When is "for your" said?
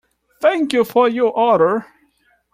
0.83-1.31